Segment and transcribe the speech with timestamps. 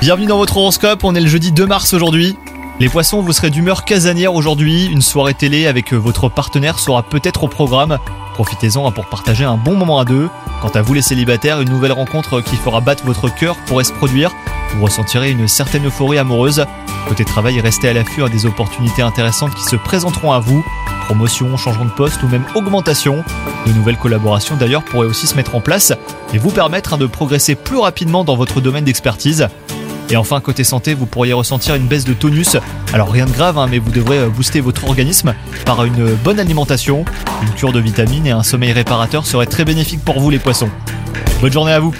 [0.00, 2.36] Bienvenue dans votre horoscope, on est le jeudi 2 mars aujourd'hui.
[2.80, 4.86] Les poissons, vous serez d'humeur casanière aujourd'hui.
[4.86, 8.00] Une soirée télé avec votre partenaire sera peut-être au programme.
[8.34, 10.28] Profitez-en pour partager un bon moment à deux.
[10.60, 13.92] Quant à vous les célibataires, une nouvelle rencontre qui fera battre votre cœur pourrait se
[13.92, 14.32] produire.
[14.74, 16.64] Vous ressentirez une certaine euphorie amoureuse.
[17.06, 20.64] Côté travail, restez à l'affût des opportunités intéressantes qui se présenteront à vous.
[21.06, 23.24] Promotion, changement de poste ou même augmentation.
[23.66, 25.92] De nouvelles collaborations d'ailleurs pourraient aussi se mettre en place
[26.32, 29.48] et vous permettre hein, de progresser plus rapidement dans votre domaine d'expertise.
[30.10, 32.56] Et enfin, côté santé, vous pourriez ressentir une baisse de tonus.
[32.92, 35.34] Alors rien de grave, hein, mais vous devrez euh, booster votre organisme
[35.64, 37.04] par une bonne alimentation.
[37.42, 40.68] Une cure de vitamines et un sommeil réparateur seraient très bénéfiques pour vous les poissons.
[41.40, 41.94] Bonne journée à vous